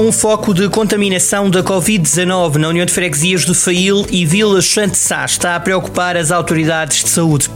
[0.00, 5.26] Um foco de contaminação da Covid-19 na União de Freguesias de Fail e Vila Sá
[5.26, 7.50] está a preocupar as autoridades de saúde.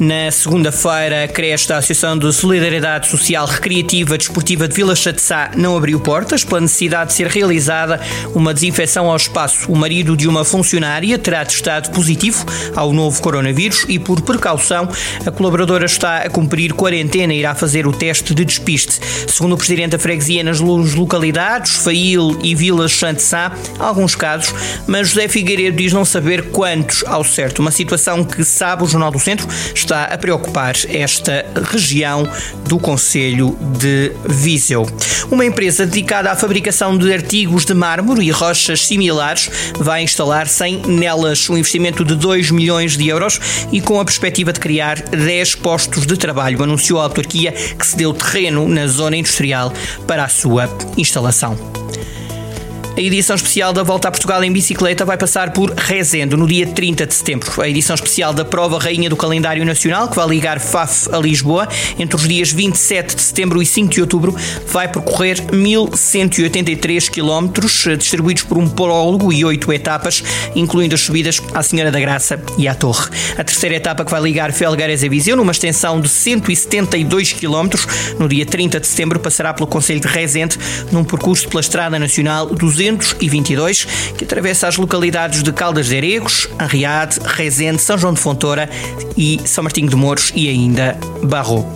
[0.00, 5.76] Na segunda-feira, a creche da Associação de Solidariedade Social Recreativa Desportiva de Vila Chatzá não
[5.76, 8.00] abriu portas pela necessidade de ser realizada
[8.34, 9.70] uma desinfecção ao espaço.
[9.70, 14.88] O marido de uma funcionária terá testado positivo ao novo coronavírus e, por precaução,
[15.26, 18.98] a colaboradora está a cumprir quarentena e irá fazer o teste de despiste.
[19.28, 24.54] Segundo o presidente da freguesia, nas localidades Fail e Vila Chatzá, há alguns casos,
[24.86, 27.60] mas José Figueiredo diz não saber quantos ao certo.
[27.60, 32.28] Uma situação que, sabe o Jornal do Centro, está a preocupar esta região
[32.66, 34.86] do Conselho de Viseu.
[35.30, 40.86] Uma empresa dedicada à fabricação de artigos de mármore e rochas similares vai instalar 100
[40.86, 43.40] nelas um investimento de 2 milhões de euros
[43.70, 48.12] e com a perspectiva de criar 10 postos de trabalho, anunciou a autarquia que cedeu
[48.12, 49.72] terreno na zona industrial
[50.06, 51.59] para a sua instalação.
[52.96, 56.66] A edição especial da Volta a Portugal em bicicleta vai passar por Rezende no dia
[56.66, 57.62] 30 de setembro.
[57.62, 61.68] A edição especial da prova Rainha do Calendário Nacional, que vai ligar Faf a Lisboa,
[61.98, 67.48] entre os dias 27 de setembro e 5 de outubro, vai percorrer 1183 km,
[67.96, 70.22] distribuídos por um prólogo e oito etapas,
[70.54, 73.08] incluindo as subidas à Senhora da Graça e à Torre.
[73.38, 77.70] A terceira etapa que vai ligar Felgueiras a Viseu, numa extensão de 172 km,
[78.18, 80.58] no dia 30 de setembro, passará pelo Conselho de Rezende,
[80.90, 83.84] num percurso pela Estrada Nacional 200 222,
[84.16, 88.70] que atravessa as localidades de Caldas de Aregos, Arriade, Rezende, São João de Fontoura
[89.16, 91.70] e São Martinho de Mouros e ainda Barro.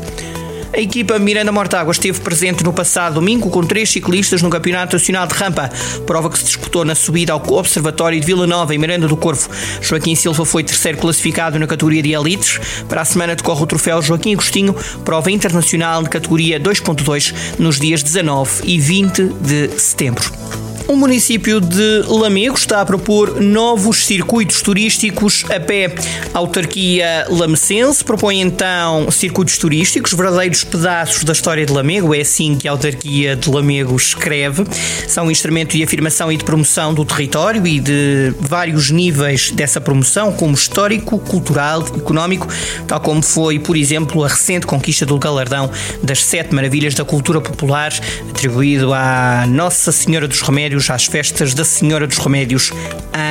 [0.72, 5.24] A equipa Miranda Mortágua esteve presente no passado domingo com três ciclistas no Campeonato Nacional
[5.24, 5.70] de Rampa,
[6.04, 9.48] prova que se disputou na subida ao Observatório de Vila Nova, em Miranda do Corvo.
[9.80, 12.58] Joaquim Silva foi terceiro classificado na categoria de elites.
[12.88, 18.02] Para a semana decorre o troféu Joaquim Agostinho, prova internacional de categoria 2.2, nos dias
[18.02, 20.63] 19 e 20 de setembro.
[20.86, 25.94] O município de Lamego está a propor novos circuitos turísticos a pé.
[26.34, 32.54] A autarquia lamecense propõe então circuitos turísticos, verdadeiros pedaços da história de Lamego, é assim
[32.56, 34.64] que a autarquia de Lamego escreve.
[35.08, 39.80] São um instrumento de afirmação e de promoção do território e de vários níveis dessa
[39.80, 42.46] promoção, como histórico, cultural, económico,
[42.86, 45.70] tal como foi, por exemplo, a recente conquista do galardão
[46.02, 47.90] das Sete Maravilhas da Cultura Popular,
[48.28, 50.42] atribuído à Nossa Senhora dos
[50.74, 52.72] Remédios às festas da Senhora dos Remédios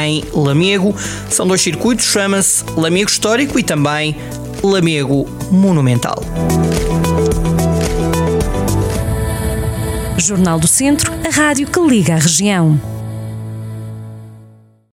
[0.05, 0.95] em Lamego.
[1.29, 4.15] São dois circuitos, chama-se Lamego Histórico e também
[4.63, 6.23] Lamego Monumental.
[10.17, 12.92] Jornal do Centro, a rádio que liga a região.